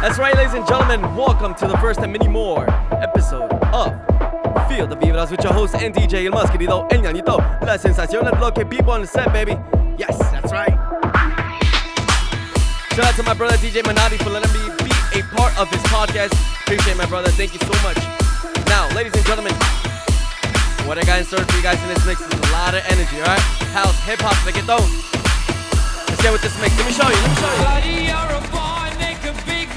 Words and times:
That's 0.00 0.16
right, 0.16 0.32
ladies 0.36 0.54
and 0.54 0.64
gentlemen, 0.64 1.02
welcome 1.16 1.56
to 1.56 1.66
the 1.66 1.76
first 1.78 1.98
and 1.98 2.12
many 2.12 2.28
more 2.28 2.64
episode 3.02 3.50
of 3.74 3.90
Field 4.70 4.92
of 4.92 5.00
Vibras 5.00 5.28
with 5.32 5.42
your 5.42 5.52
host 5.52 5.74
and 5.74 5.92
DJ, 5.92 6.24
el 6.26 6.30
más 6.30 6.48
querido, 6.52 6.86
el 6.92 7.02
ñañito, 7.02 7.38
la 7.66 7.76
sensación, 7.78 8.22
not 8.22 8.38
bloque, 8.38 8.64
people 8.70 8.92
on 8.92 9.00
the 9.00 9.08
set, 9.08 9.32
baby. 9.32 9.58
Yes, 9.98 10.16
that's 10.30 10.52
right. 10.52 10.70
Shout 12.94 13.06
out 13.06 13.14
to 13.16 13.24
my 13.24 13.34
brother 13.34 13.56
DJ 13.56 13.82
Manati 13.82 14.22
for 14.22 14.30
letting 14.30 14.52
me 14.54 14.70
be 14.86 15.18
a 15.18 15.22
part 15.34 15.58
of 15.58 15.68
his 15.68 15.82
podcast. 15.90 16.32
Appreciate 16.62 16.96
my 16.96 17.06
brother, 17.06 17.32
thank 17.32 17.52
you 17.52 17.60
so 17.66 17.74
much. 17.82 17.98
Now, 18.68 18.88
ladies 18.94 19.14
and 19.16 19.26
gentlemen, 19.26 19.52
what 20.86 20.96
I 20.96 21.02
got 21.02 21.18
in 21.18 21.24
store 21.24 21.40
for 21.42 21.56
you 21.56 21.62
guys 21.62 21.82
in 21.82 21.88
this 21.88 22.06
mix 22.06 22.20
is 22.20 22.32
a 22.32 22.52
lot 22.52 22.72
of 22.72 22.86
energy, 22.86 23.18
alright? 23.18 23.42
House, 23.74 23.98
hip 24.04 24.20
hop, 24.22 24.38
reggaeton. 24.46 24.78
Let's 26.08 26.22
get 26.22 26.30
with 26.30 26.42
this 26.42 26.54
mix. 26.62 26.70
Let 26.78 26.86
me 26.86 26.92
show 26.94 27.08
you, 27.10 27.18
let 27.18 27.82
me 27.82 28.06
show 28.06 28.52
you. 28.52 28.57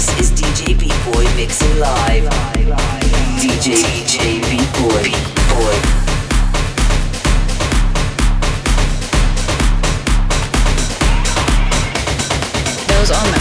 This 0.00 0.18
is 0.18 0.30
DJ 0.32 0.78
B-Boy 0.80 1.24
mixing 1.36 1.78
live. 1.78 2.24
DJ 3.36 3.84
DJ 3.84 4.40
B-Boy. 4.48 5.12
Boy. 5.52 5.76
Those 12.88 13.10
on 13.10 13.30
the 13.30 13.39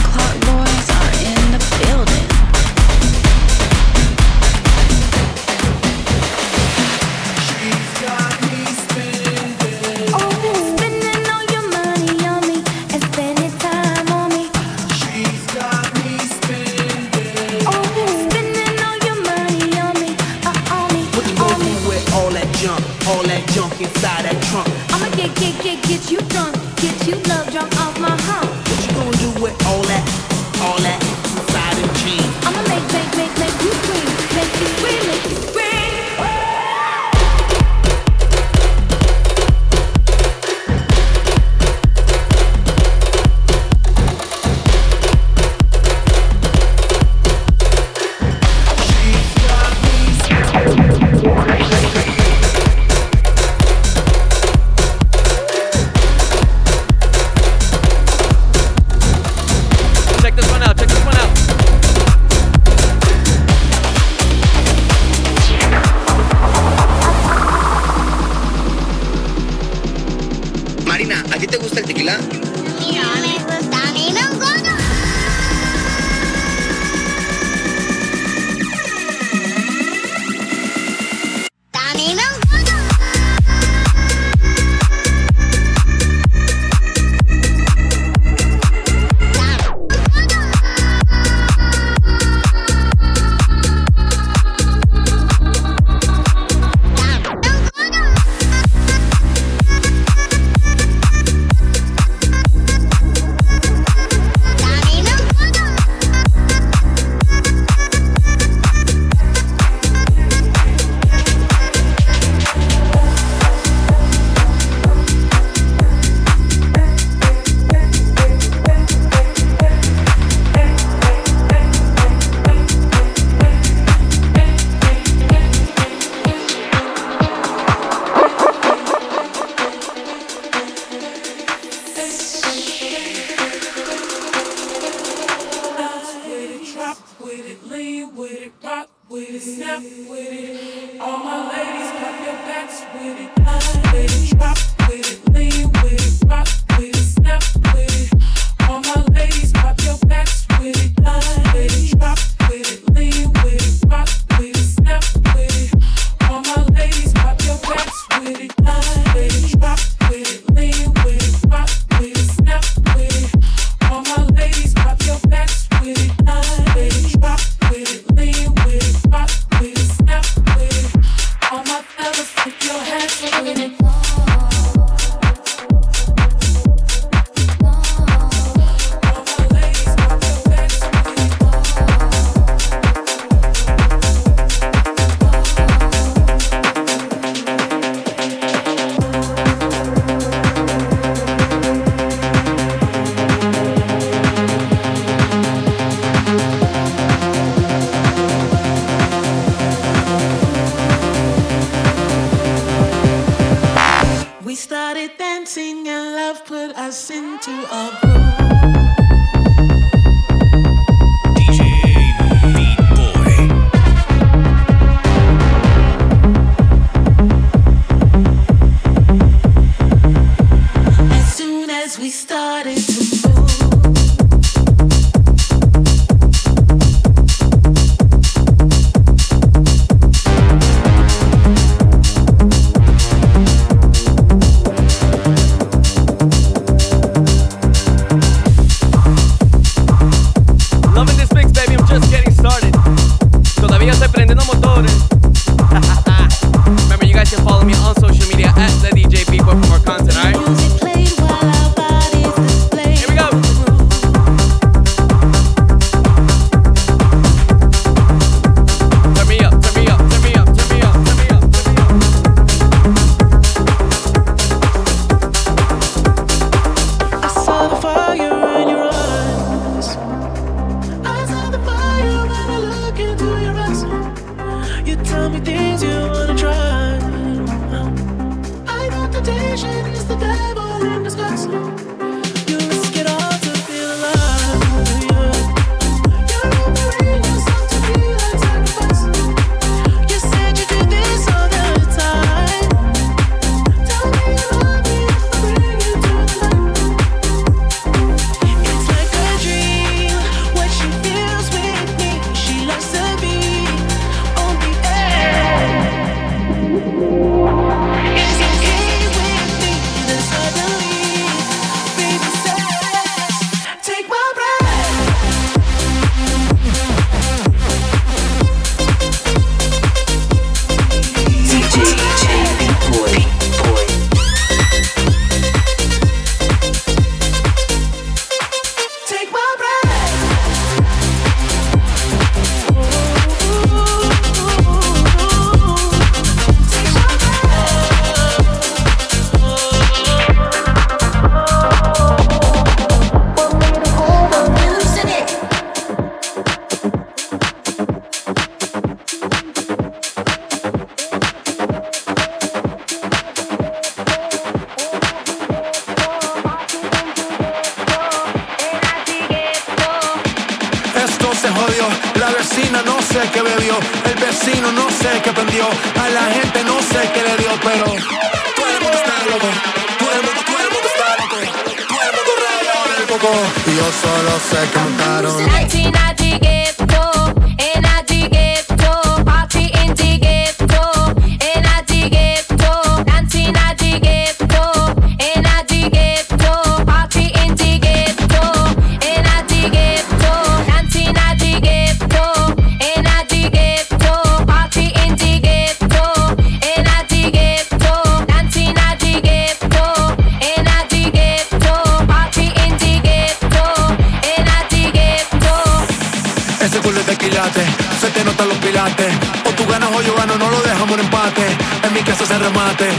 en 411.84 411.94
mi 411.94 412.02
casa 412.02 412.24
es 412.24 412.32
el 412.32 412.40
remate. 412.40 412.90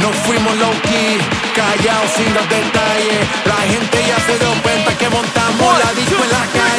Nos 0.00 0.14
fuimos 0.26 0.56
low 0.58 0.72
key, 0.82 1.18
callados 1.54 2.10
sin 2.16 2.32
los 2.34 2.48
detalles. 2.48 3.20
La 3.44 3.56
gente 3.72 3.98
ya 4.06 4.18
se 4.26 4.38
dio 4.38 4.50
cuenta 4.62 4.96
que 4.96 5.08
montamos 5.08 5.78
la 5.84 5.92
disco 5.94 6.22
en 6.22 6.30
la 6.30 6.44
calle. 6.58 6.78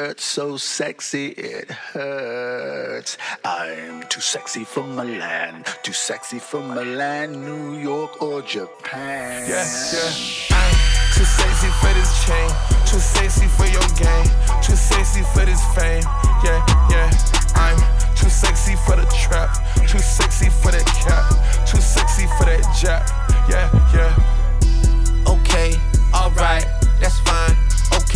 shirt 0.00 0.20
so 0.20 0.56
sexy 0.56 1.26
it 1.36 1.70
hurts. 1.70 3.18
I'm 3.44 4.02
too 4.08 4.20
sexy 4.20 4.64
for 4.64 4.82
Milan, 4.82 5.64
too 5.82 5.92
sexy 5.92 6.38
for 6.38 6.60
Milan, 6.60 7.32
New 7.44 7.78
York 7.78 8.22
or 8.22 8.40
Japan. 8.40 9.44
Yes, 9.46 9.92
yeah. 9.92 10.56
I'm 10.56 10.76
too 11.14 11.24
sexy 11.24 11.70
for 11.80 11.92
this 11.98 12.12
chain, 12.24 12.50
too 12.88 13.02
sexy 13.16 13.46
for 13.58 13.66
your 13.66 13.88
game, 14.00 14.28
too 14.62 14.76
sexy 14.76 15.22
for 15.34 15.44
this 15.44 15.62
fame. 15.74 16.04
Yeah, 16.44 16.64
yeah. 16.88 17.10
I'm 17.56 17.78
too 18.16 18.30
sexy 18.30 18.76
for 18.86 18.96
the 18.96 19.06
trap, 19.22 19.50
too 19.86 19.98
sexy 19.98 20.48
for 20.48 20.70
that 20.72 20.86
cap, 21.04 21.26
too 21.66 21.80
sexy 21.80 22.26
for 22.38 22.46
that 22.46 22.62
jap. 22.80 23.04
Yeah, 23.52 23.68
yeah. 23.92 25.32
Okay, 25.34 25.74
alright, 26.14 26.66
that's 27.00 27.18
fine 27.20 27.69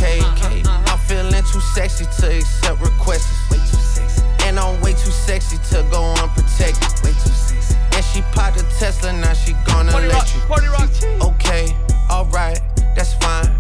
I'm 0.05 0.99
feeling 0.99 1.33
too 1.33 1.61
sexy 1.61 2.05
to 2.05 2.37
accept 2.37 2.81
requests. 2.81 3.51
Way 3.51 3.59
too 3.59 3.79
sexy. 3.79 4.23
And 4.45 4.59
I'm 4.59 4.81
way 4.81 4.93
too 4.93 5.11
sexy 5.11 5.57
to 5.71 5.87
go 5.91 6.15
unprotected. 6.23 6.83
Way 7.03 7.13
too 7.13 7.31
sexy. 7.31 7.77
And 7.95 8.05
she 8.05 8.23
popped 8.33 8.61
a 8.61 8.65
Tesla, 8.79 9.13
now 9.13 9.33
she 9.33 9.53
gonna 9.67 9.93
party 9.93 10.09
let 10.09 10.17
rock, 10.17 10.35
you. 10.35 10.41
Party 10.43 10.67
rock. 10.69 11.35
Okay, 11.35 11.77
alright, 12.11 12.61
that's 12.97 13.15
fine. 13.15 13.54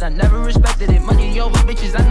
but 0.00 0.06
I 0.06 0.08
never 0.16 0.38
respected 0.40 0.90
it. 0.90 1.02
Money 1.02 1.38
over 1.40 1.58
bitches, 1.58 1.98
I 1.98 2.08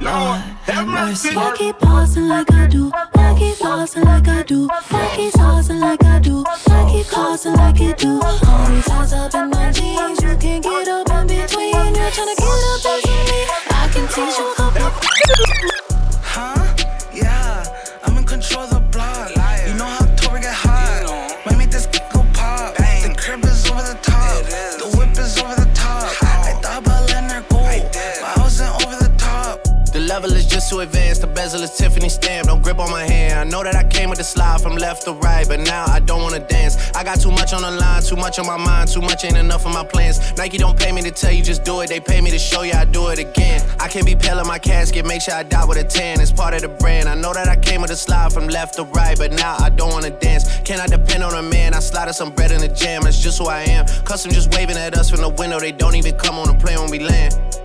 Lord, 0.00 0.40
have 0.66 0.86
mercy. 0.86 1.36
I 1.36 1.54
keep 1.56 1.78
pausing 1.78 2.28
like 2.28 2.50
I 2.52 2.66
do. 2.66 2.90
I 2.94 3.34
keep 3.38 3.56
flossing 3.56 4.04
like 4.04 4.28
I 4.28 4.42
do. 4.42 4.68
I 4.70 5.12
keep 5.16 5.32
saucing 5.34 5.80
like 5.80 6.02
I 6.04 6.18
do. 6.18 6.44
I 6.46 6.90
keep 6.90 7.06
causing 7.06 7.54
like 7.54 7.78
you 7.78 7.94
do. 7.94 8.20
All 8.22 8.68
these 8.70 8.88
eyes 8.88 9.12
up 9.12 9.34
in 9.34 9.50
my 9.50 9.70
jeans. 9.72 10.22
You 10.22 10.36
can't 10.36 10.62
get 10.62 10.88
up 10.88 11.10
in 11.10 11.26
between. 11.26 11.94
You're 11.94 12.10
trying 12.10 12.34
to 12.34 12.42
get 12.42 12.62
up 12.72 12.84
into 12.84 13.16
me. 13.30 13.40
I 13.70 13.88
can 13.92 14.06
teach 14.08 14.38
you 14.38 14.54
how 14.56 14.70
to. 14.70 14.92
Huh? 16.22 16.76
Yeah, 17.12 17.64
I'm 18.04 18.16
in 18.18 18.24
control 18.24 18.64
of 18.64 18.70
the 18.70 18.80
block. 18.80 19.13
Too 30.74 30.80
advanced. 30.80 31.20
The 31.20 31.28
bezel 31.28 31.62
is 31.62 31.76
Tiffany 31.76 32.08
stamp. 32.08 32.48
Don't 32.48 32.62
grip 32.62 32.78
on 32.78 32.90
my 32.90 33.04
hand. 33.04 33.38
I 33.38 33.44
know 33.44 33.62
that 33.62 33.76
I 33.76 33.84
came 33.84 34.08
with 34.08 34.18
the 34.18 34.24
slide 34.24 34.60
from 34.60 34.76
left 34.76 35.04
to 35.04 35.12
right, 35.12 35.46
but 35.46 35.60
now 35.60 35.84
I 35.86 36.00
don't 36.00 36.22
wanna 36.22 36.40
dance. 36.40 36.74
I 36.94 37.04
got 37.04 37.20
too 37.20 37.30
much 37.30 37.52
on 37.52 37.62
the 37.62 37.70
line, 37.70 38.02
too 38.02 38.16
much 38.16 38.38
on 38.38 38.46
my 38.46 38.56
mind, 38.56 38.90
too 38.90 39.00
much 39.00 39.24
ain't 39.24 39.36
enough 39.36 39.64
of 39.66 39.72
my 39.72 39.84
plans. 39.84 40.18
Nike 40.36 40.58
don't 40.58 40.76
pay 40.76 40.90
me 40.90 41.00
to 41.02 41.12
tell 41.12 41.32
you 41.32 41.42
just 41.42 41.62
do 41.64 41.80
it. 41.82 41.88
They 41.88 42.00
pay 42.00 42.20
me 42.20 42.30
to 42.30 42.38
show 42.38 42.62
you 42.62 42.72
I 42.72 42.84
do 42.84 43.08
it 43.08 43.18
again. 43.20 43.60
I 43.78 43.86
can't 43.88 44.06
be 44.06 44.16
pale 44.16 44.40
in 44.40 44.46
my 44.48 44.58
casket. 44.58 45.06
Make 45.06 45.22
sure 45.22 45.34
I 45.34 45.44
die 45.44 45.64
with 45.64 45.78
a 45.78 45.84
tan. 45.84 46.20
It's 46.20 46.32
part 46.32 46.54
of 46.54 46.62
the 46.62 46.68
brand. 46.68 47.08
I 47.08 47.14
know 47.14 47.32
that 47.32 47.48
I 47.48 47.56
came 47.56 47.80
with 47.82 47.90
a 47.90 47.96
slide 47.96 48.32
from 48.32 48.48
left 48.48 48.74
to 48.74 48.84
right, 48.84 49.16
but 49.16 49.32
now 49.32 49.56
I 49.58 49.70
don't 49.70 49.92
wanna 49.92 50.10
dance. 50.10 50.44
Can 50.62 50.80
I 50.80 50.86
depend 50.88 51.22
on 51.22 51.34
a 51.34 51.42
man? 51.42 51.74
I 51.74 51.80
slided 51.80 52.14
some 52.14 52.30
bread 52.30 52.50
in 52.50 52.60
the 52.60 52.68
jam. 52.68 53.02
That's 53.02 53.20
just 53.20 53.38
who 53.38 53.46
I 53.46 53.62
am. 53.62 53.86
Custom 54.04 54.32
just 54.32 54.52
waving 54.54 54.76
at 54.76 54.98
us 54.98 55.10
from 55.10 55.20
the 55.20 55.28
window. 55.28 55.60
They 55.60 55.72
don't 55.72 55.94
even 55.94 56.16
come 56.16 56.36
on 56.36 56.48
the 56.48 56.54
plane 56.54 56.80
when 56.80 56.90
we 56.90 56.98
land. 56.98 57.63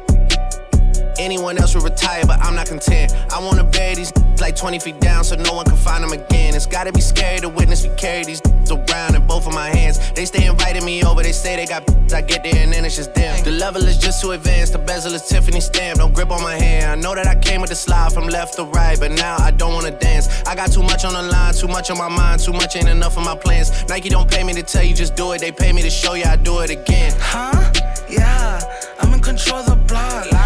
Anyone 1.19 1.57
else 1.57 1.75
would 1.75 1.83
retire, 1.83 2.23
but 2.25 2.39
I'm 2.39 2.55
not 2.55 2.67
content. 2.67 3.13
I 3.29 3.39
wanna 3.39 3.65
bury 3.65 3.95
these 3.95 4.13
like 4.39 4.55
20 4.55 4.79
feet 4.79 5.01
down 5.01 5.25
so 5.25 5.35
no 5.35 5.53
one 5.53 5.65
can 5.65 5.75
find 5.75 6.01
them 6.01 6.13
again. 6.13 6.55
It's 6.55 6.65
gotta 6.65 6.93
be 6.93 7.01
scary 7.01 7.39
to 7.39 7.49
witness 7.49 7.83
me 7.83 7.91
carry 7.97 8.23
these 8.23 8.41
around 8.71 9.15
in 9.15 9.27
both 9.27 9.45
of 9.45 9.53
my 9.53 9.67
hands. 9.67 9.99
They 10.13 10.23
stay 10.23 10.45
inviting 10.45 10.85
me 10.85 11.03
over, 11.03 11.21
they 11.21 11.33
say 11.33 11.57
they 11.57 11.65
got 11.65 11.83
I 12.13 12.21
get 12.21 12.43
there 12.43 12.55
and 12.55 12.71
then 12.71 12.85
it's 12.85 12.95
just 12.95 13.13
them. 13.13 13.43
The 13.43 13.51
level 13.51 13.83
is 13.83 13.97
just 13.97 14.21
too 14.21 14.31
advanced, 14.31 14.71
the 14.71 14.79
bezel 14.79 15.13
is 15.13 15.27
Tiffany 15.27 15.59
stamp. 15.59 15.99
Don't 15.99 16.13
grip 16.13 16.31
on 16.31 16.41
my 16.41 16.55
hand. 16.55 16.85
I 16.89 16.95
know 16.95 17.13
that 17.13 17.27
I 17.27 17.35
came 17.35 17.59
with 17.59 17.69
the 17.69 17.75
slide 17.75 18.13
from 18.13 18.27
left 18.27 18.55
to 18.55 18.63
right, 18.63 18.97
but 18.97 19.11
now 19.11 19.35
I 19.39 19.51
don't 19.51 19.73
wanna 19.73 19.91
dance. 19.91 20.27
I 20.47 20.55
got 20.55 20.71
too 20.71 20.83
much 20.83 21.03
on 21.03 21.13
the 21.13 21.23
line, 21.23 21.53
too 21.53 21.67
much 21.67 21.91
on 21.91 21.97
my 21.97 22.07
mind, 22.07 22.41
too 22.41 22.53
much 22.53 22.77
ain't 22.77 22.87
enough 22.87 23.17
of 23.17 23.25
my 23.25 23.35
plans. 23.35 23.87
Nike 23.89 24.07
don't 24.07 24.29
pay 24.29 24.43
me 24.43 24.53
to 24.53 24.63
tell 24.63 24.83
you 24.83 24.95
just 24.95 25.15
do 25.17 25.33
it, 25.33 25.41
they 25.41 25.51
pay 25.51 25.73
me 25.73 25.81
to 25.81 25.89
show 25.89 26.13
you 26.13 26.23
I 26.23 26.37
do 26.37 26.59
it 26.59 26.69
again. 26.69 27.13
Huh? 27.19 27.73
Yeah, 28.09 28.59
I'm 28.99 29.13
in 29.13 29.19
control 29.19 29.59
of 29.59 29.65
the 29.65 29.75
block. 29.75 30.38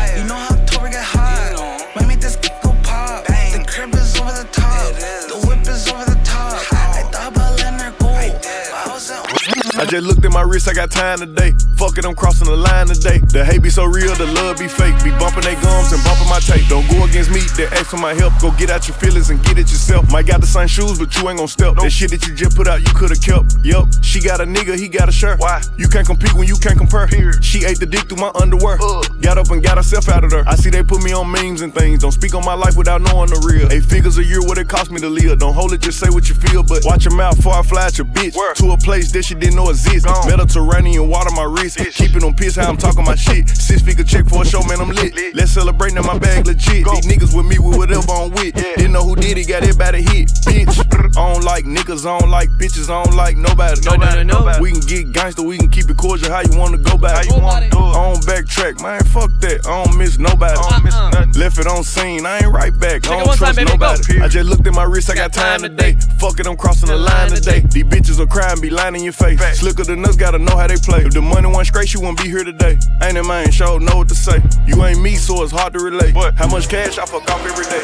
I 9.83 9.85
just 9.85 10.07
looked 10.07 10.23
at 10.23 10.31
my 10.31 10.43
wrist, 10.43 10.69
I 10.69 10.73
got 10.73 10.91
time 10.91 11.19
today. 11.19 11.51
Fuck 11.75 11.97
it, 11.97 12.05
I'm 12.05 12.15
crossing 12.15 12.47
the 12.47 12.55
line 12.55 12.87
today. 12.87 13.19
The 13.19 13.43
hate 13.43 13.61
be 13.61 13.69
so 13.69 13.83
real, 13.83 14.15
the 14.15 14.27
love 14.27 14.57
be 14.57 14.69
fake. 14.69 14.95
Be 15.03 15.11
bumping 15.19 15.43
they 15.43 15.59
gums 15.59 15.91
and 15.91 15.99
bumping 16.07 16.29
my 16.31 16.39
tape. 16.39 16.63
Don't 16.71 16.87
go 16.87 17.03
against 17.03 17.27
me, 17.35 17.43
they 17.59 17.67
ask 17.67 17.91
for 17.91 17.97
my 17.97 18.13
help. 18.13 18.31
Go 18.39 18.55
get 18.55 18.71
out 18.71 18.87
your 18.87 18.95
feelings 18.95 19.29
and 19.29 19.43
get 19.43 19.59
it 19.59 19.67
yourself. 19.67 20.09
Might 20.09 20.25
got 20.25 20.39
the 20.39 20.47
same 20.47 20.71
shoes, 20.71 20.97
but 20.97 21.11
you 21.19 21.27
ain't 21.27 21.35
gon' 21.37 21.49
step. 21.49 21.75
That 21.75 21.91
shit 21.91 22.11
that 22.11 22.25
you 22.25 22.33
just 22.33 22.55
put 22.55 22.65
out, 22.65 22.79
you 22.79 22.87
could've 22.95 23.19
kept. 23.19 23.59
Yup, 23.67 23.91
she 23.99 24.21
got 24.21 24.39
a 24.39 24.45
nigga, 24.45 24.79
he 24.79 24.87
got 24.87 25.09
a 25.09 25.11
shirt. 25.11 25.37
Why? 25.39 25.61
You 25.75 25.89
can't 25.89 26.07
compete 26.07 26.33
when 26.33 26.47
you 26.47 26.55
can't 26.55 26.77
compare. 26.77 27.11
She 27.43 27.65
ate 27.65 27.83
the 27.83 27.85
dick 27.85 28.07
through 28.07 28.23
my 28.23 28.31
underwear. 28.39 28.77
Got 29.19 29.35
up 29.37 29.51
and 29.51 29.61
got 29.61 29.75
herself 29.75 30.07
out 30.07 30.23
of 30.23 30.31
there. 30.31 30.47
I 30.47 30.55
see 30.55 30.69
they 30.69 30.83
put 30.83 31.03
me 31.03 31.11
on 31.11 31.29
memes 31.29 31.59
and 31.59 31.75
things. 31.75 31.99
Don't 31.99 32.15
speak 32.15 32.35
on 32.35 32.45
my 32.45 32.55
life 32.55 32.77
without 32.77 33.01
knowing 33.01 33.27
the 33.27 33.43
real. 33.43 33.67
Eight 33.69 33.83
figures 33.83 34.17
a 34.17 34.23
year, 34.23 34.39
what 34.39 34.57
it 34.57 34.69
cost 34.69 34.91
me 34.91 35.01
to 35.01 35.09
live. 35.09 35.39
Don't 35.39 35.53
hold 35.53 35.73
it, 35.73 35.81
just 35.81 35.99
say 35.99 36.07
what 36.09 36.29
you 36.29 36.35
feel. 36.35 36.63
But 36.63 36.85
watch 36.85 37.03
your 37.03 37.15
mouth 37.15 37.35
before 37.35 37.55
I 37.55 37.63
fly 37.63 37.87
at 37.87 37.97
your 37.97 38.07
bitch. 38.07 38.31
To 38.63 38.71
a 38.71 38.77
place 38.77 39.11
that 39.11 39.25
she 39.25 39.35
didn't 39.35 39.57
know 39.57 39.72
exist. 39.73 40.05
Mediterranean 40.27 41.09
water 41.09 41.31
my 41.35 41.43
wrist. 41.43 41.77
Keep 41.77 42.15
it 42.15 42.23
on 42.23 42.33
piss, 42.33 42.55
how 42.55 42.69
I'm 42.69 42.77
talking 42.77 43.03
my 43.03 43.15
shit. 43.15 43.49
Six 43.49 43.81
figure 43.81 44.03
check 44.03 44.25
for 44.27 44.43
a 44.43 44.45
show, 44.45 44.61
man, 44.63 44.79
I'm 44.79 44.89
lit. 44.89 45.35
Let's 45.35 45.51
celebrate 45.51 45.93
now, 45.93 46.03
my 46.03 46.17
bag 46.17 46.45
legit. 46.45 46.85
These 46.85 47.05
niggas 47.05 47.35
with 47.35 47.45
me 47.45 47.59
with 47.59 47.77
whatever 47.77 48.11
I'm 48.11 48.31
with. 48.31 48.53
Didn't 48.55 48.93
know 48.93 49.03
who 49.03 49.15
did 49.15 49.37
it, 49.37 49.47
got 49.47 49.63
it 49.63 49.77
by 49.77 49.91
the 49.91 50.01
hit. 50.01 50.29
Bitch, 50.45 50.77
I 51.17 51.33
don't 51.33 51.43
like 51.43 51.65
niggas, 51.65 52.05
I 52.05 52.19
don't 52.19 52.29
like 52.29 52.49
bitches, 52.51 52.89
I 52.89 53.03
don't 53.03 53.15
like 53.15 53.37
nobody. 53.37 53.81
No, 53.85 53.95
no, 53.95 54.23
no, 54.23 54.45
no. 54.45 54.61
We 54.61 54.71
can 54.71 54.81
get 54.81 55.11
gangster, 55.11 55.43
we 55.43 55.57
can 55.57 55.69
keep 55.69 55.89
it 55.89 55.97
cordial. 55.97 56.31
How 56.31 56.41
you 56.41 56.57
wanna 56.57 56.77
go 56.77 56.97
back? 56.97 57.25
How 57.25 57.35
you 57.35 57.41
wanna 57.41 57.69
do 57.69 57.77
it? 57.77 57.81
I 57.81 58.13
don't 58.13 58.23
backtrack, 58.25 58.81
man. 58.81 59.03
Fuck 59.05 59.31
that. 59.41 59.65
I 59.65 59.83
don't 59.83 59.97
miss 59.97 60.17
nobody. 60.17 60.57
I 60.57 60.69
don't 60.69 60.83
miss 60.83 60.95
uh-uh. 60.95 61.09
nothing. 61.09 61.33
Left 61.33 61.57
it 61.57 61.67
on 61.67 61.83
scene, 61.83 62.25
I 62.25 62.39
ain't 62.39 62.53
right 62.53 62.77
back. 62.77 63.07
I 63.07 63.17
don't 63.17 63.27
one 63.27 63.37
time, 63.37 63.37
trust 63.37 63.57
baby, 63.57 63.67
go. 63.69 63.73
nobody. 63.73 64.21
I 64.21 64.27
just 64.27 64.47
looked 64.49 64.67
at 64.67 64.73
my 64.73 64.83
wrist, 64.83 65.09
I 65.09 65.15
got 65.15 65.33
time 65.33 65.61
today. 65.61 65.97
Fuck 66.19 66.39
it, 66.39 66.47
I'm 66.47 66.57
crossing 66.57 66.89
the 66.89 66.97
line 66.97 67.31
today. 67.31 67.61
These 67.61 67.85
bitches 67.85 68.19
will 68.19 68.27
cry 68.27 68.51
and 68.51 68.61
be 68.61 68.69
lying 68.69 68.95
in 68.95 69.03
your 69.03 69.13
face. 69.13 69.39
Slicker 69.63 69.85
than 69.85 70.03
us, 70.03 70.17
gotta 70.17 70.39
know 70.39 70.57
how 70.57 70.67
they 70.67 70.75
play. 70.75 71.05
If 71.05 71.13
the 71.13 71.21
money 71.21 71.47
wasn't 71.47 71.67
straight, 71.67 71.87
she 71.87 71.97
wouldn't 71.97 72.21
be 72.21 72.27
here 72.27 72.43
today. 72.43 72.77
Ain't 73.01 73.17
in 73.17 73.25
mind, 73.25 73.53
Show 73.53 73.77
know 73.77 73.95
what 73.95 74.09
to 74.09 74.13
say. 74.13 74.43
You 74.67 74.83
ain't 74.83 75.01
me, 75.01 75.15
so 75.15 75.41
it's 75.41 75.53
hard 75.53 75.71
to 75.71 75.79
relate. 75.79 76.13
But 76.13 76.35
How 76.35 76.49
much 76.49 76.67
cash 76.67 76.97
I 76.97 77.05
fuck 77.05 77.31
off 77.31 77.39
every 77.45 77.63
day? 77.71 77.81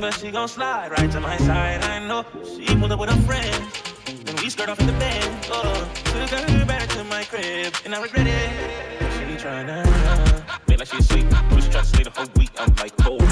But 0.00 0.14
she 0.14 0.32
gon' 0.32 0.48
slide 0.48 0.90
right 0.90 1.08
to 1.08 1.20
my 1.20 1.36
side. 1.36 1.84
I 1.84 2.04
know 2.04 2.26
she 2.42 2.66
pulled 2.74 2.90
up 2.90 2.98
with 2.98 3.10
a 3.10 3.16
friend. 3.22 3.64
Then 4.26 4.34
we 4.42 4.50
skirt 4.50 4.68
off 4.68 4.80
in 4.80 4.88
the 4.88 4.92
bed. 4.94 5.46
Oh, 5.48 5.88
took 6.06 6.30
her 6.30 6.64
back 6.64 6.88
to 6.88 7.04
my 7.04 7.22
crib, 7.22 7.72
and 7.84 7.94
I 7.94 8.02
regret 8.02 8.26
it. 8.26 8.50
She 9.14 9.36
tryna 9.36 9.86
uh, 9.86 10.58
make 10.66 10.80
like 10.80 10.88
she 10.88 10.96
asleep. 10.96 11.26
Was 11.54 11.68
trying 11.68 11.84
to 11.84 11.88
stay 11.88 12.02
the 12.02 12.10
whole 12.10 12.26
week. 12.34 12.50
I'm 12.58 12.74
like, 12.74 12.94
oh 13.06 13.27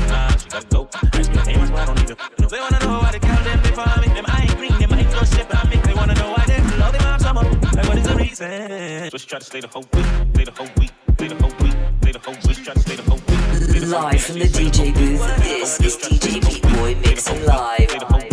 nah, 0.53 0.61
she 0.61 0.67
gotta 0.67 0.67
go. 0.69 0.89
And 1.13 1.35
your 1.35 1.45
name 1.45 1.61
is 1.61 1.71
why 1.71 1.83
I 1.83 1.87
don't 1.87 2.03
even 2.03 2.17
know. 2.39 2.49
They 2.49 2.61
wanna 2.61 2.79
know 2.81 2.99
why 3.01 3.13
the 3.13 3.19
girl 3.19 3.43
them 3.45 3.63
they 3.63 3.71
for 3.71 4.01
me. 4.01 4.09
Them 4.15 4.25
I 4.29 4.43
ain't 4.43 4.57
green, 4.57 4.79
them 4.79 4.93
I 4.93 4.99
ain't 5.01 5.11
no 5.11 5.23
shit 5.25 5.55
on 5.55 5.69
me. 5.69 5.77
They 5.77 5.95
wanna 5.95 6.15
know 6.15 6.33
why 6.33 6.45
they 6.47 6.61
love 6.79 6.93
them 6.93 7.07
on 7.07 7.21
summer. 7.21 7.43
Like 7.43 7.89
what 7.89 7.99
is 7.99 8.07
the 8.07 8.17
reason? 8.17 9.11
So 9.11 9.19
she 9.19 9.27
tried 9.27 9.41
to 9.41 9.45
stay 9.47 9.61
the 9.61 9.69
whole 9.69 9.85
week, 9.93 10.07
stay 10.35 10.45
the 10.45 10.53
whole 10.53 10.71
week, 10.79 10.93
stay 11.15 11.29
the 11.29 11.35
whole 11.37 11.55
week, 11.63 11.77
stay 12.01 12.13
the 12.13 12.19
whole 12.19 12.35
week. 12.47 12.65
Try 12.65 12.75
to 12.75 12.81
stay 12.81 12.97
the 12.97 13.03
whole 13.03 13.21
week. 13.29 13.87
Live 13.87 14.21
from 14.23 14.39
the 14.39 14.47
DJ 14.47 14.95
booth, 14.95 15.37
this 15.39 15.81
is 15.81 15.97
DJ 15.97 16.41
Beat 16.41 16.63
Boy 16.75 16.95
mixing 17.03 17.45
live. 17.47 18.26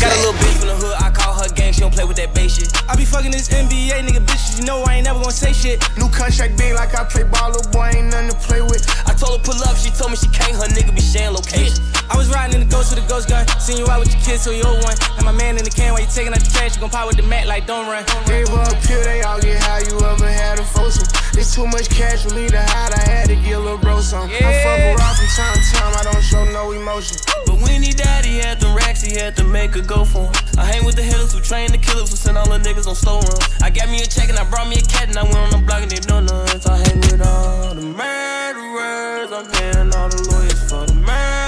Got 0.00 0.16
a 0.16 0.20
little 0.24 0.38
bitch 0.40 0.56
from 0.56 0.68
the 0.72 0.76
hood, 0.80 0.96
I 0.96 1.10
call 1.10 1.34
her 1.36 1.48
gang, 1.52 1.72
she 1.72 1.80
don't 1.80 1.92
play 1.92 2.04
with 2.04 2.16
that 2.16 2.34
bass 2.34 2.56
shit. 2.56 2.72
I 2.88 2.96
be 2.96 3.04
fucking 3.04 3.30
this 3.30 3.48
NBA 3.52 4.00
nigga 4.08 4.24
bitches, 4.24 4.58
you 4.58 4.64
know 4.64 4.82
I 4.88 4.96
ain't 4.96 5.04
never 5.04 5.20
gonna 5.20 5.30
say 5.30 5.52
shit. 5.52 5.84
New 5.98 6.08
contract 6.08 6.56
big 6.56 6.74
like 6.74 6.96
I 6.96 7.04
play 7.04 7.24
ball, 7.24 7.52
little 7.52 7.70
boy 7.70 7.92
ain't 7.92 8.08
nothing 8.08 8.32
to 8.32 8.36
play 8.48 8.62
with. 8.62 8.80
I 9.06 9.12
told 9.12 9.38
her 9.38 9.44
pull 9.44 9.60
up, 9.68 9.76
she 9.76 9.90
told 9.92 10.10
me 10.10 10.16
she 10.16 10.28
can't, 10.32 10.56
her 10.56 10.68
nigga 10.72 10.96
be 10.96 11.04
sharing 11.04 11.36
location. 11.36 11.84
I 12.10 12.16
was 12.16 12.28
riding 12.28 12.58
in 12.58 12.66
the 12.66 12.70
ghost 12.70 12.90
with 12.90 13.04
a 13.04 13.08
ghost 13.08 13.28
gun, 13.30 13.46
seen 13.62 13.78
you 13.78 13.86
out 13.86 14.00
with 14.02 14.10
your 14.10 14.20
kids, 14.22 14.42
so 14.42 14.50
you 14.50 14.66
old 14.66 14.82
one. 14.82 14.98
And 15.16 15.24
my 15.24 15.32
man 15.32 15.56
in 15.56 15.64
the 15.64 15.70
can 15.70 15.92
while 15.94 16.02
you 16.02 16.10
taking 16.10 16.34
out 16.34 16.42
the 16.42 16.50
trash, 16.50 16.74
you 16.74 16.80
gon' 16.82 16.90
pop 16.90 17.06
with 17.06 17.16
the 17.16 17.22
mat 17.22 17.46
like 17.46 17.66
don't 17.66 17.86
run. 17.86 18.02
Gave 18.26 18.50
her 18.50 18.66
a 18.66 18.76
pill, 18.82 19.02
they 19.06 19.22
all 19.22 19.38
get 19.38 19.62
high, 19.62 19.86
you 19.86 19.94
ever 20.02 20.26
had 20.26 20.58
a 20.58 20.64
foursome. 20.66 21.06
It's 21.38 21.54
too 21.54 21.66
much 21.70 21.88
cash 21.88 22.26
for 22.26 22.34
me 22.34 22.50
to 22.50 22.58
hide, 22.58 22.92
I 22.92 23.02
had 23.06 23.28
to 23.30 23.36
get 23.36 23.54
a 23.54 23.60
little 23.62 23.78
bro 23.78 24.00
some. 24.00 24.26
I 24.26 24.42
fuck 24.66 24.98
around 24.98 25.16
from 25.16 25.30
time 25.38 25.54
to 25.54 25.62
time, 25.70 25.92
I 25.94 26.02
don't 26.02 26.22
show 26.22 26.44
no 26.50 26.72
emotion. 26.72 27.16
But 27.46 27.62
when 27.62 27.82
he 27.82 27.92
died, 27.94 28.24
he 28.26 28.38
had 28.38 28.58
them 28.58 28.74
racks, 28.74 29.02
he 29.02 29.14
had 29.14 29.36
to 29.36 29.44
make 29.44 29.76
a 29.76 29.82
go 29.82 30.04
for 30.04 30.26
him. 30.26 30.34
I 30.58 30.66
hang 30.66 30.84
with 30.84 30.96
the 30.96 31.02
hitters 31.06 31.32
who 31.32 31.40
train 31.40 31.70
the 31.70 31.78
killers 31.78 32.10
who 32.10 32.16
send 32.16 32.36
all 32.36 32.50
the 32.50 32.58
niggas 32.58 32.90
on 32.90 32.94
slow 32.98 33.20
run. 33.22 33.38
I 33.62 33.70
got 33.70 33.88
me 33.88 34.02
a 34.02 34.06
check 34.06 34.28
and 34.28 34.38
I 34.38 34.44
brought 34.50 34.68
me 34.68 34.76
a 34.76 34.82
cat 34.82 35.08
and 35.08 35.16
I 35.16 35.22
went 35.22 35.38
on 35.38 35.50
the 35.50 35.62
block 35.64 35.82
and 35.82 35.90
they 35.90 36.02
know. 36.10 36.26
So 36.58 36.74
I 36.74 36.78
hang 36.82 36.98
with 37.06 37.22
all 37.22 37.74
the 37.74 37.86
murderers. 37.86 39.30
I'm 39.30 39.46
paying 39.46 39.94
all 39.94 40.10
the 40.10 40.20
lawyers 40.26 40.60
for 40.68 40.86
the 40.86 40.94
murderers. 40.94 41.39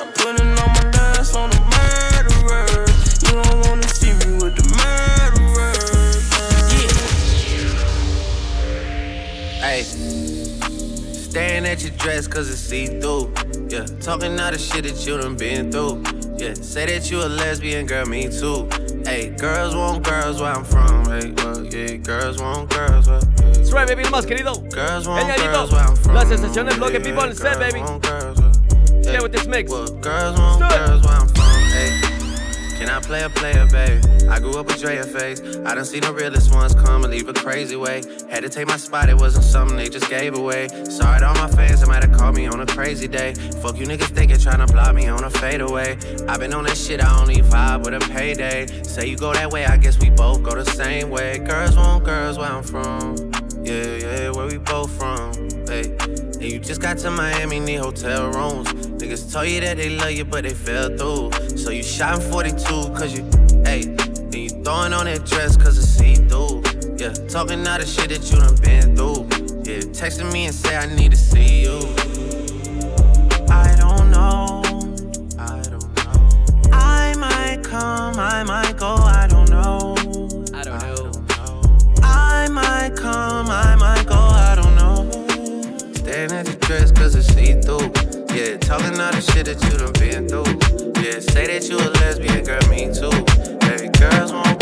I'm 0.00 0.12
putting 0.12 0.46
all 0.46 0.68
my 0.68 0.82
nuts 0.92 1.34
on 1.34 1.50
the 1.50 1.58
murderers. 1.74 3.22
You 3.24 3.32
don't 3.42 3.66
wanna 3.66 3.88
see 3.88 4.12
me 4.12 4.38
with 4.38 4.54
the 4.54 4.62
murderers. 4.78 6.30
Yeah. 6.72 6.94
Hey, 9.60 9.82
staring 9.82 11.66
at 11.66 11.82
your 11.82 11.90
dress 11.96 12.28
cause 12.28 12.48
it's 12.48 12.60
see 12.60 12.86
through. 13.00 13.32
Yeah, 13.68 13.86
talking 14.00 14.38
all 14.38 14.52
the 14.52 14.58
shit 14.58 14.84
that 14.84 15.04
you 15.04 15.18
done 15.18 15.36
been 15.36 15.72
through. 15.72 16.04
Yeah, 16.38 16.54
say 16.54 16.86
that 16.86 17.10
you 17.10 17.20
a 17.22 17.26
lesbian, 17.26 17.86
girl, 17.86 18.06
me 18.06 18.28
too. 18.28 18.68
Hey, 19.04 19.30
girls 19.30 19.74
want 19.74 20.04
girls 20.04 20.40
where 20.40 20.52
I'm 20.52 20.64
from. 20.64 21.06
Hey, 21.06 21.32
well, 21.38 21.64
yeah, 21.66 21.96
girls 21.96 22.38
want 22.40 22.70
girls 22.70 23.08
where. 23.08 23.18
That's 23.18 23.72
right, 23.72 23.88
baby, 23.88 24.04
más 24.04 24.26
querido. 24.26 24.54
Girls 24.72 25.08
want 25.08 25.26
Genialito. 25.28 25.52
girls 25.52 25.72
where 25.72 25.82
I'm 25.82 25.96
from. 25.96 26.14
La 26.14 26.24
sensación 26.24 26.66
del 26.66 26.78
bloque, 26.78 27.00
people 27.02 27.20
on 27.20 27.30
the 27.30 27.34
set, 27.34 27.58
baby. 27.58 27.82
Stay 29.08 29.20
with 29.20 29.32
this 29.32 29.46
mix. 29.46 29.70
Girls 29.70 30.38
want 30.38 30.60
girls 30.60 31.02
where 31.02 31.14
I'm 31.14 31.28
from. 31.28 31.62
Hey. 31.72 32.18
Can 32.78 32.90
I 32.90 33.00
play 33.00 33.22
a 33.22 33.30
player, 33.30 33.66
baby? 33.66 34.06
I 34.28 34.38
grew 34.38 34.58
up 34.58 34.66
with 34.66 34.80
Drea 34.80 35.02
face. 35.02 35.40
I 35.64 35.74
done 35.74 35.86
seen 35.86 36.02
the 36.02 36.12
realest 36.12 36.54
ones 36.54 36.74
come 36.74 37.04
and 37.04 37.12
leave 37.12 37.26
a 37.26 37.32
crazy 37.32 37.74
way. 37.74 38.02
Had 38.30 38.42
to 38.42 38.50
take 38.50 38.68
my 38.68 38.76
spot, 38.76 39.08
it 39.08 39.16
wasn't 39.16 39.46
something 39.46 39.78
they 39.78 39.88
just 39.88 40.10
gave 40.10 40.36
away. 40.36 40.68
Sorry 40.84 41.20
to 41.20 41.26
all 41.26 41.34
my 41.34 41.48
fans, 41.48 41.80
they 41.80 41.86
might 41.86 42.04
have 42.04 42.16
called 42.16 42.36
me 42.36 42.46
on 42.46 42.60
a 42.60 42.66
crazy 42.66 43.08
day. 43.08 43.32
Fuck 43.62 43.78
you 43.78 43.86
niggas 43.86 44.14
thinking 44.14 44.38
trying 44.38 44.64
to 44.64 44.70
block 44.70 44.94
me 44.94 45.08
on 45.08 45.24
a 45.24 45.30
fadeaway. 45.30 45.96
i 46.28 46.36
been 46.36 46.52
on 46.52 46.64
that 46.64 46.76
shit, 46.76 47.02
I 47.02 47.18
only 47.18 47.36
vibe 47.36 47.84
with 47.86 47.94
a 47.94 48.12
payday. 48.12 48.66
Say 48.82 49.06
you 49.06 49.16
go 49.16 49.32
that 49.32 49.50
way, 49.50 49.64
I 49.64 49.78
guess 49.78 49.98
we 49.98 50.10
both 50.10 50.42
go 50.42 50.54
the 50.54 50.66
same 50.66 51.08
way. 51.08 51.38
Girls 51.38 51.76
want 51.76 52.04
girls 52.04 52.36
where 52.36 52.50
I'm 52.50 52.62
from. 52.62 53.37
Yeah, 53.64 53.96
yeah, 53.96 54.30
where 54.30 54.46
we 54.46 54.58
both 54.58 54.90
from. 54.92 55.32
Hey. 55.66 55.94
And 56.40 56.52
you 56.52 56.60
just 56.60 56.80
got 56.80 56.98
to 56.98 57.10
Miami, 57.10 57.58
need 57.58 57.76
hotel 57.76 58.30
rooms. 58.30 58.68
Niggas 58.98 59.32
told 59.32 59.48
you 59.48 59.60
that 59.60 59.76
they 59.76 59.90
love 59.90 60.12
you, 60.12 60.24
but 60.24 60.44
they 60.44 60.54
fell 60.54 60.88
through. 60.96 61.56
So 61.56 61.70
you 61.70 61.82
shot 61.82 62.22
in 62.22 62.30
42, 62.30 62.64
cause 62.94 63.12
you, 63.12 63.24
hey, 63.64 63.82
and 63.82 64.34
you 64.34 64.50
throwing 64.50 64.92
on 64.92 65.06
that 65.06 65.26
dress, 65.26 65.56
cause 65.56 65.76
it's 65.76 65.88
see 65.88 66.14
through. 66.14 66.62
Yeah, 66.96 67.12
talking 67.28 67.66
all 67.66 67.78
the 67.78 67.86
shit 67.86 68.10
that 68.10 68.30
you 68.30 68.38
done 68.38 68.54
been 68.62 68.94
through. 68.94 69.26
Yeah, 69.64 69.80
texting 69.90 70.32
me 70.32 70.46
and 70.46 70.54
say 70.54 70.76
I 70.76 70.86
need 70.94 71.10
to 71.10 71.16
see 71.16 71.62
you. 71.62 71.78
I 73.50 73.74
don't 73.76 74.10
know, 74.12 74.62
I 75.38 75.60
don't 75.68 75.94
know. 75.96 76.70
I 76.72 77.14
might 77.18 77.64
come, 77.64 78.18
I 78.18 78.44
might 78.44 78.76
go, 78.76 78.94
I 78.94 79.26
don't 79.28 79.50
know. 79.50 79.87
Might 82.88 82.96
come, 82.96 83.48
I 83.48 83.74
might 83.76 84.06
go, 84.06 84.14
I 84.14 84.54
don't 84.54 84.74
know. 84.74 85.10
Staring 85.94 86.32
at 86.32 86.46
the 86.46 86.56
dress 86.60 86.90
cause 86.90 87.14
it's 87.14 87.26
see 87.34 87.52
through. 87.60 87.92
Yeah, 88.34 88.56
talking 88.56 88.98
all 88.98 89.12
the 89.12 89.20
shit 89.20 89.46
that 89.46 89.62
you 89.64 89.76
done 89.76 89.92
been 90.00 90.28
through. 90.28 91.02
Yeah, 91.02 91.20
say 91.20 91.46
that 91.48 91.68
you 91.68 91.76
a 91.76 91.88
lesbian, 92.00 92.44
girl, 92.44 92.60
me 92.68 92.88
too. 92.88 93.10
Baby, 93.60 93.90
girls 93.98 94.32
want 94.32 94.57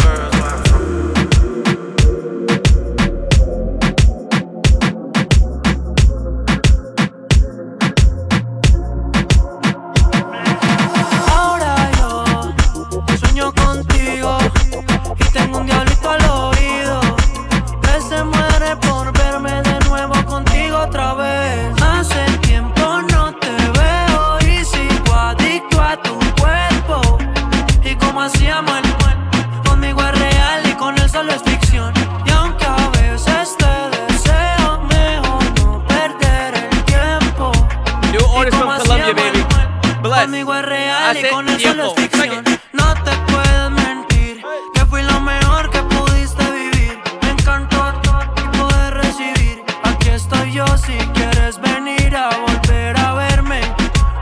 si 50.77 50.97
quieres 51.15 51.61
venir 51.61 52.17
a 52.17 52.31
volver 52.39 52.99
a 52.99 53.15
verme. 53.15 53.61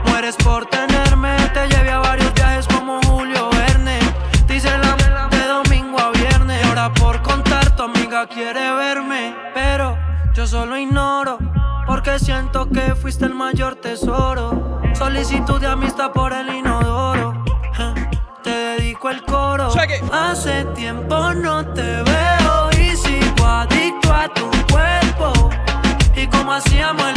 Mueres 0.07 0.35
por 0.37 0.65
tenerme, 0.65 1.35
te 1.53 1.67
llevé 1.67 1.91
a 1.91 1.99
varios 1.99 2.33
viajes 2.33 2.67
como 2.67 3.01
Julio 3.03 3.49
Verne. 3.51 3.99
Dice 4.47 4.69
la 4.77 4.95
de 5.27 5.47
domingo 5.47 5.99
a 5.99 6.11
viernes. 6.11 6.61
Y 6.63 6.67
ahora 6.67 6.93
por 6.93 7.21
contar, 7.21 7.75
tu 7.75 7.83
amiga 7.83 8.27
quiere 8.27 8.73
verme. 8.75 9.35
Pero 9.53 9.97
yo 10.33 10.45
solo 10.47 10.77
ignoro. 10.77 11.37
Porque 11.87 12.19
siento 12.19 12.69
que 12.69 12.95
fuiste 12.95 13.25
el 13.25 13.33
mayor 13.33 13.75
tesoro. 13.75 14.81
Solicitud 14.93 15.59
de 15.59 15.67
amistad 15.67 16.11
por 16.11 16.33
el 16.33 16.49
inodoro. 16.49 17.43
Te 18.43 18.49
dedico 18.49 19.09
el 19.09 19.23
coro. 19.23 19.69
Hace 20.11 20.65
tiempo 20.75 21.33
no 21.33 21.65
te 21.73 21.81
veo 22.03 22.14
hacíamos 26.55 27.14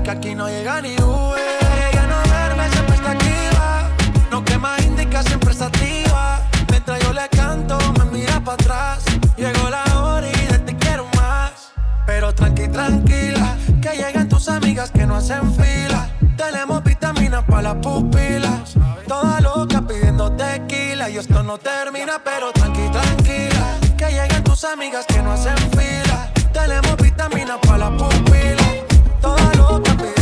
que 0.00 0.10
aquí 0.10 0.34
no 0.34 0.48
llega 0.48 0.80
ni 0.80 0.94
Uber. 0.94 1.40
Ella 1.90 2.06
no 2.06 2.22
duerme, 2.28 2.70
siempre 2.70 2.94
está 2.94 3.10
activa. 3.10 3.88
No 4.30 4.44
quema 4.44 4.76
indica, 4.80 5.22
siempre 5.22 5.50
está 5.50 5.66
activa. 5.66 6.40
Mientras 6.70 7.00
yo 7.00 7.12
le 7.12 7.28
canto, 7.28 7.78
me 7.98 8.04
mira 8.06 8.40
para 8.40 8.54
atrás. 8.54 9.04
Llegó 9.36 9.68
la 9.68 9.84
hora 10.00 10.28
y 10.28 10.46
de 10.46 10.58
te 10.60 10.76
quiero 10.76 11.06
más. 11.16 11.72
Pero 12.06 12.34
tranqui, 12.34 12.68
tranquila, 12.68 13.56
que 13.82 13.90
llegan 13.90 14.28
tus 14.28 14.48
amigas 14.48 14.90
que 14.90 15.06
no 15.06 15.16
hacen 15.16 15.52
fila. 15.54 16.08
Tenemos 16.36 16.82
vitaminas 16.82 17.44
para 17.44 17.62
las 17.62 17.74
pupilas. 17.76 18.74
Toda 19.06 19.40
loca 19.40 19.82
pidiendo 19.82 20.32
tequila. 20.32 21.10
Y 21.10 21.18
esto 21.18 21.42
no 21.42 21.58
termina, 21.58 22.20
pero 22.24 22.52
tranqui, 22.52 22.88
tranquila. 22.90 23.78
Que 23.96 24.06
llegan 24.06 24.42
tus 24.42 24.64
amigas 24.64 25.04
que 25.06 25.20
no 25.22 25.32
hacen 25.32 25.56
fila. 25.72 26.32
Tenemos 26.52 26.96
vitaminas 26.96 27.58
para 27.58 27.90
las 27.90 28.02
pupilas 28.02 28.81
toda 29.22 29.52
loca, 29.56 30.21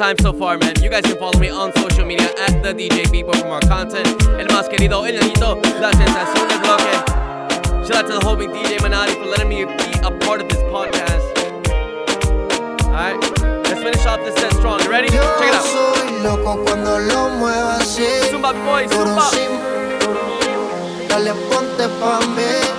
time 0.00 0.16
so 0.22 0.32
far, 0.32 0.56
man. 0.56 0.72
You 0.80 0.88
guys 0.88 1.02
can 1.04 1.18
follow 1.18 1.38
me 1.38 1.50
on 1.50 1.74
social 1.76 2.06
media 2.06 2.30
at 2.48 2.62
the 2.62 2.72
DJ 2.72 3.04
Bebo 3.12 3.36
for 3.36 3.46
more 3.46 3.60
content. 3.60 4.08
El 4.40 4.46
más 4.48 4.66
querido, 4.66 5.04
el 5.04 5.20
niñito, 5.20 5.60
la 5.78 5.92
sensación 5.92 6.48
del 6.48 6.58
bloque. 6.60 6.94
Shout 7.84 7.96
out 7.96 8.06
to 8.06 8.12
the 8.14 8.20
homie 8.24 8.48
DJ 8.48 8.78
Manati 8.80 9.12
for 9.20 9.26
letting 9.26 9.50
me 9.50 9.66
be 9.66 9.92
a 10.02 10.10
part 10.24 10.40
of 10.40 10.48
this 10.48 10.62
podcast. 10.72 11.26
Alright, 12.86 13.20
let's 13.68 13.82
finish 13.82 14.06
off 14.06 14.20
this 14.24 14.34
set 14.36 14.54
strong. 14.54 14.80
You 14.80 14.90
ready? 14.90 15.08
Check 15.08 15.20
it 15.20 15.54
out. 15.54 15.66
Soy 15.66 16.22
loco 16.22 16.64
cuando 16.64 16.98
lo 16.98 17.28
muevo 17.36 17.68
así. 17.68 18.06
Zumba, 18.30 18.54
boy, 18.64 18.88
zumba. 18.88 19.28
Dale, 21.10 21.34
ponte 21.50 21.88
pa' 22.00 22.20
mí. 22.36 22.69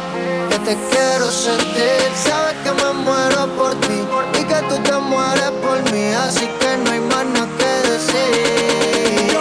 te 0.71 0.77
quiero 0.89 1.29
sentir. 1.29 2.10
Sabes 2.15 2.55
que 2.63 2.71
me 2.71 2.93
muero 3.03 3.47
por 3.57 3.73
ti 3.81 3.99
y 4.39 4.43
que 4.43 4.60
tú 4.69 4.75
te 4.84 4.93
mueres 4.93 5.51
por 5.63 5.77
mí, 5.91 6.05
así 6.25 6.47
que 6.60 6.77
no 6.77 6.91
hay 6.91 6.99
más 7.01 7.25
nada 7.25 7.49
que 7.57 7.89
decir. 7.89 9.31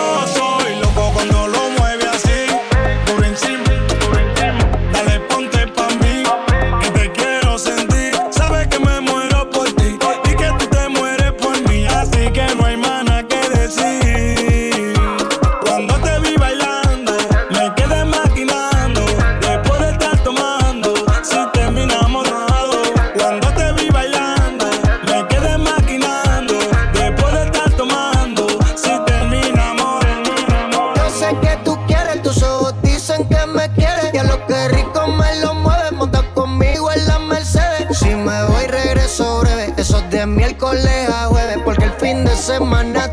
semana 42.60 43.08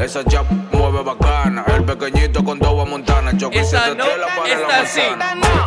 Esa 0.00 0.24
chap 0.24 0.46
mueve 0.72 1.02
bacana. 1.02 1.64
El 1.68 1.84
pequeñito 1.84 2.44
con 2.44 2.58
dos 2.58 2.88
montana. 2.88 3.36
Choque 3.36 3.64
se 3.64 3.76
te 3.76 3.94
no, 3.94 4.04
para 4.36 4.58
la 4.58 4.68
manzana. 4.68 5.64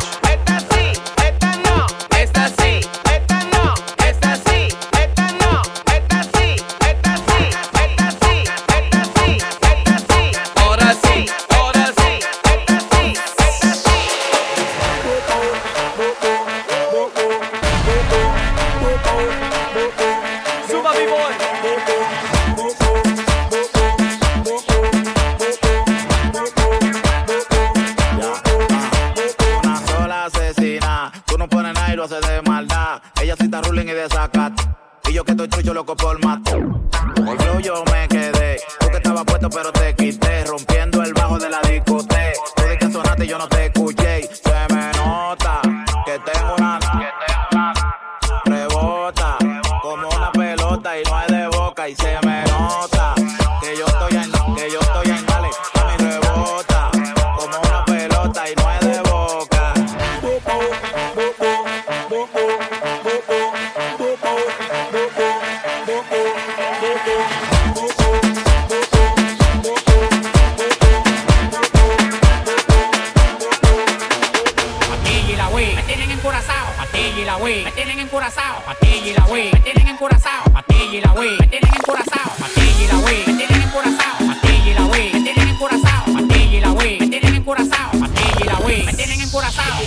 y 77.16 77.24
la 77.24 77.36
wey, 77.36 77.64
me 77.64 77.72
tienen 77.72 77.98
encurazao. 77.98 78.62
Patilla 78.64 79.06
y 79.06 79.14
la 79.14 79.24
wey, 79.26 79.50
me 79.52 79.60
tienen 79.60 79.88
encurazao. 79.88 80.44
Patilla 80.52 80.98
y 80.98 81.00
la 81.00 81.12
wey, 81.12 81.36
me 81.40 81.46
tienen 81.46 81.74
encurazao. 81.74 82.32
Patilla 82.38 82.84
y 82.84 82.86
la 82.86 82.98
wey, 82.98 83.24
me 83.26 83.34
tienen 83.34 83.62
encurazao. 83.62 84.18
Patilla 84.26 84.70
y 84.70 84.74
la 84.74 84.84
wey, 84.86 85.12
me 85.12 85.20
tienen 85.20 85.48
encurazao. 85.48 86.04
Patilla 86.12 86.56
y 86.56 86.60
la 86.60 86.72
wey, 86.72 86.98
me 87.00 87.06
tienen 87.08 87.34
encurazao. 87.34 87.90
Patilla 88.00 88.40
y 88.40 88.44
la 88.44 88.58
wey, 88.58 88.82
me 88.84 88.92
tienen 88.92 89.20
encurazao. 89.20 89.80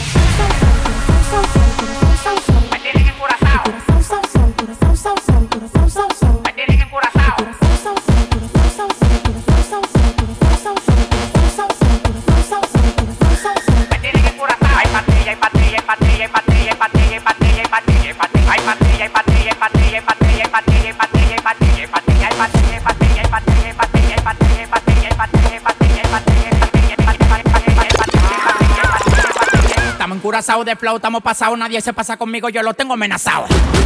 Encurazao 30.34 30.64
de 30.64 30.76
flow, 30.76 30.96
estamos 30.96 31.22
pasados, 31.22 31.56
nadie 31.60 31.80
se 31.80 31.94
pasa 31.94 32.18
conmigo, 32.18 32.50
yo 32.50 32.64
lo 32.64 32.74
tengo 32.74 32.96
amenazado. 32.96 33.46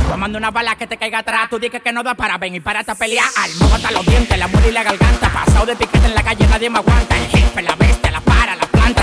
Tomando 0.09 0.37
una 0.37 0.49
bala 0.49 0.77
que 0.77 0.87
te 0.87 0.95
caiga 0.95 1.19
atrás, 1.19 1.49
tú 1.49 1.59
dices 1.59 1.81
que 1.81 1.91
no 1.91 2.03
da 2.03 2.15
para 2.15 2.37
ven 2.37 2.55
y 2.55 2.61
párate 2.61 2.91
a 2.91 2.95
pelear. 2.95 3.25
Al 3.35 3.73
hasta 3.73 3.91
los 3.91 4.05
dientes, 4.05 4.39
la 4.39 4.47
muela 4.47 4.67
y 4.69 4.71
la 4.71 4.83
garganta. 4.83 5.29
Pasado 5.29 5.65
de 5.65 5.75
piquete 5.75 6.05
en 6.05 6.15
la 6.15 6.23
calle, 6.23 6.47
nadie 6.47 6.69
me 6.69 6.79
aguanta. 6.79 7.17
El 7.17 7.27
jefe, 7.27 7.61
la 7.61 7.75
bestia, 7.75 8.06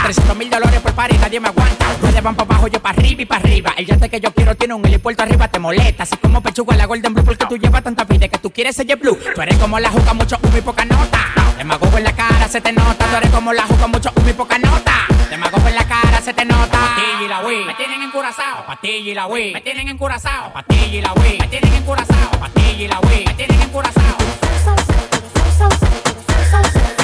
300 0.04 0.36
mil 0.36 0.50
dólares 0.50 0.80
por 0.80 0.92
par 0.92 1.10
y 1.14 1.16
nadie 1.16 1.40
me 1.40 1.48
aguanta. 1.48 1.86
Ustedes 1.94 2.22
van 2.22 2.34
para 2.34 2.50
abajo, 2.50 2.68
yo 2.68 2.78
para 2.80 2.98
arriba 2.98 3.22
y 3.22 3.24
para 3.24 3.40
arriba. 3.40 3.72
El 3.78 3.86
yate 3.86 4.10
que 4.10 4.20
yo 4.20 4.32
quiero 4.34 4.54
tiene 4.54 4.74
un 4.74 4.84
helipuerto 4.84 5.22
arriba, 5.22 5.48
te 5.48 5.58
molesta. 5.58 6.02
Así 6.02 6.14
como 6.18 6.42
pechuga 6.42 6.76
la 6.76 6.84
Golden 6.84 7.14
Blue, 7.14 7.24
porque 7.24 7.46
tú 7.46 7.56
llevas 7.56 7.82
tanta 7.82 8.04
vida 8.04 8.28
que 8.28 8.36
tú 8.38 8.50
quieres 8.50 8.76
ser 8.76 8.84
blue. 8.96 9.18
Tú 9.34 9.40
eres 9.40 9.56
como 9.56 9.80
la 9.80 9.88
juca, 9.88 10.12
mucho 10.12 10.36
humo 10.42 10.58
y 10.58 10.60
poca 10.60 10.84
nota. 10.84 11.32
Demagogo 11.56 11.96
en 11.96 12.04
la 12.04 12.12
cara, 12.12 12.46
se 12.48 12.60
te 12.60 12.70
nota. 12.72 13.06
Tú 13.06 13.16
eres 13.16 13.30
como 13.30 13.54
la 13.54 13.62
juca, 13.62 13.86
mucho 13.86 14.12
humo 14.14 14.28
y 14.28 14.32
poca 14.34 14.58
nota. 14.58 15.06
Demagogo 15.30 15.68
en 15.68 15.74
la 15.74 15.88
cara, 15.88 16.20
se 16.20 16.34
te 16.34 16.44
nota. 16.44 16.78
Patilla 16.78 17.24
y 17.24 17.28
la 17.28 17.40
Wii, 17.40 17.64
me 17.64 17.74
tienen 17.74 18.02
encurazao. 18.02 18.66
Patilla 18.66 19.10
y 19.10 19.14
la 19.14 19.26
Wii, 19.26 19.52
me 19.54 19.60
tienen 19.62 19.88
encurazao. 19.88 20.52
Patilla 20.52 20.98
y 20.98 21.00
la 21.00 21.12
Wii, 21.14 21.38
me 21.38 21.48
tienen 21.48 21.72
encurazao. 21.72 22.30
Patilla 22.38 22.84
y 22.84 22.88
la 22.88 23.00
Wii, 23.00 23.24
me 23.24 23.34
tienen 23.34 23.60
encurazao. 23.62 24.18
Me 24.18 24.24
tienen 24.34 24.60
encurazao. 26.82 27.03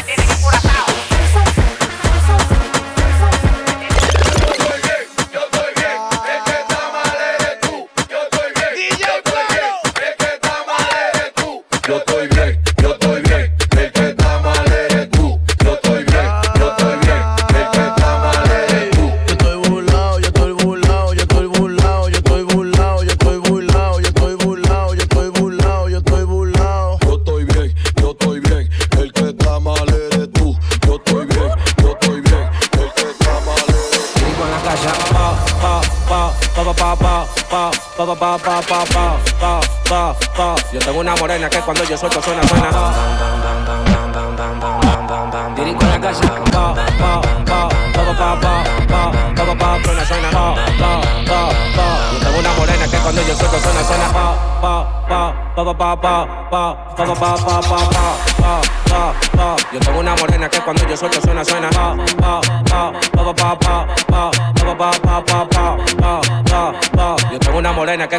nosotros 42.02 42.29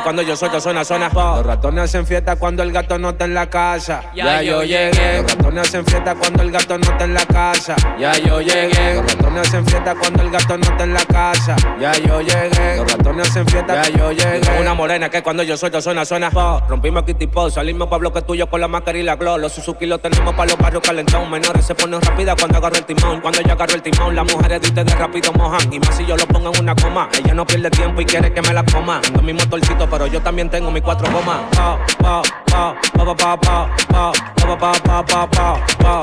cuando 0.04 0.22
yo 0.22 0.36
suelto 0.36 0.60
suena, 0.60 0.84
suena, 0.84 1.10
pa. 1.10 1.38
Los 1.38 1.46
ratones 1.46 1.86
hacen 1.86 2.06
fiesta 2.06 2.36
cuando 2.36 2.64
el 2.64 2.72
gato 2.72 2.98
no 2.98 3.10
está 3.10 3.26
en 3.26 3.34
la 3.34 3.50
casa. 3.50 4.04
Ya 4.14 4.42
yo 4.42 4.64
llegué. 4.64 5.24
Los 5.52 5.58
ratones 5.58 5.68
hacen 5.68 5.86
fiesta 5.86 6.16
cuando 6.16 6.44
el 6.44 6.52
gato 6.52 6.78
no 6.78 6.92
está 6.92 7.04
en 7.04 7.14
la 7.14 7.26
casa. 7.26 7.76
Ya 8.00 8.14
yo 8.14 8.40
llegué. 8.40 8.94
Los 8.96 9.14
ratones 9.14 9.48
hacen 9.48 9.66
fiesta 9.66 9.96
cuando 9.96 10.24
el 10.24 10.32
gato 10.32 10.58
no 10.58 10.64
está 10.64 10.84
en 10.86 10.94
la 10.94 11.06
casa. 11.06 11.56
Ya 11.78 11.92
yo 11.92 12.22
llegué. 12.22 12.78
Los 12.78 12.90
ratones 12.90 13.30
hacen 13.30 13.46
fiesta. 13.48 13.84
Ya 13.84 13.90
yo 13.98 14.12
llegué. 14.14 14.62
Una 14.62 14.74
morena 14.74 15.10
que 15.10 15.22
cuando 15.22 15.44
yo 15.44 15.58
suelto 15.58 15.82
suena, 15.82 16.06
suena, 16.06 16.32
pa. 16.32 16.66
Rompimos 16.70 17.04
Kitty 17.04 17.28
Pop, 17.28 17.50
salimos 17.50 17.90
pa' 17.90 17.98
bloque 17.98 18.22
tuyo 18.22 18.50
con 18.50 18.62
la 18.62 18.70
máscara 18.70 18.98
y 18.98 19.04
la 19.04 19.18
glow. 19.18 19.38
Los 19.38 19.52
Suzuki 19.52 19.86
los 19.88 20.02
tenemos 20.02 20.34
pa' 20.34 20.46
los 20.46 20.58
barrios 20.58 20.84
calentón. 20.84 21.30
Menores 21.30 21.66
se 21.66 21.76
ponen 21.76 22.00
rápida 22.02 22.34
cuando 22.34 22.58
agarro 22.58 22.78
el 22.78 22.86
timón. 22.86 23.20
Cuando 23.20 23.42
yo 23.42 23.52
agarro 23.52 23.74
el 23.76 23.82
timón, 23.82 24.16
las 24.16 24.34
mujeres 24.34 24.62
de 24.62 24.68
ustedes 24.70 24.98
rápido 24.98 25.34
mojan. 25.34 25.74
Y 25.74 25.80
más 25.80 25.98
si 25.98 26.06
yo 26.06 26.16
lo 26.16 26.26
pongo 26.28 26.54
en 26.54 26.62
una 26.62 26.76
coma. 26.76 27.10
Ella 27.20 27.34
no 27.34 27.46
pierde 27.46 27.70
tiempo 27.72 28.00
y 28.00 28.06
quiere 28.06 28.32
que 28.32 28.42
me 28.42 28.54
la 28.54 28.64
coma. 28.64 29.02
Tengo 29.02 29.22
mi 29.22 29.34
motorcito, 29.34 29.90
pero 29.90 30.08
yo 30.08 30.22
también 30.22 30.50
tengo 30.50 30.72
mis 30.72 30.82
cuatro 30.82 31.12
gomas. 31.12 31.42
Pa, 31.58 31.78
pa, 32.00 32.22
pa, 32.46 32.74
pa, 32.94 33.06
pa, 33.06 33.16
pa, 33.16 33.38
pa, 33.38 33.76
pa, 33.92 34.58
pa, 34.58 34.58
pa, 34.58 34.58
pa, 34.58 35.06
pa, 35.06 35.06
pa, 35.06 35.30
pa, 35.30 35.41
pa, 35.78 36.02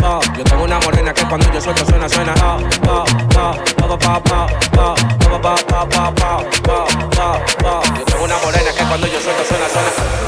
pa. 0.00 0.20
Yo 0.36 0.44
tengo 0.44 0.64
una 0.64 0.78
morena 0.80 1.12
que 1.12 1.24
cuando 1.26 1.52
yo 1.52 1.60
suelto 1.60 1.84
suena, 1.84 2.08
suena. 2.08 2.34
Pa, 2.34 2.58
pa, 2.80 3.04
pa, 3.34 3.98
pa, 3.98 4.20
pa, 4.20 4.20
pa, 4.20 4.46
pa, 4.72 4.94
pa, 5.30 5.40
pa, 5.40 5.56
pa, 5.56 5.86
pa, 5.86 5.86
pa, 5.90 6.12
pa, 6.14 6.38
pa, 6.62 6.78
pa, 7.16 7.28
pa. 7.62 7.98
Yo 7.98 8.04
tengo 8.04 8.24
una 8.24 8.38
morena 8.38 8.70
que 8.76 8.84
cuando 8.84 9.06
yo 9.06 9.20
suelto 9.20 9.44
suena, 9.44 9.68
suena. 9.68 10.24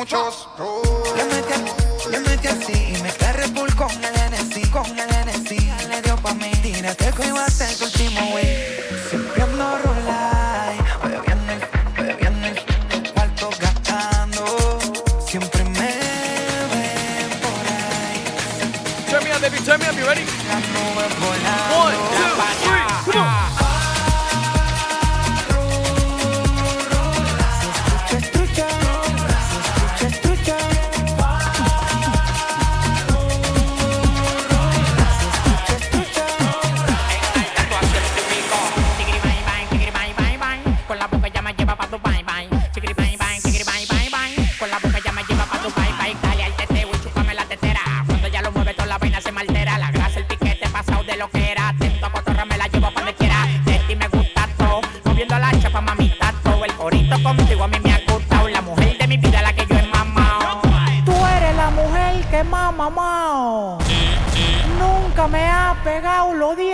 Muchos. 0.00 0.49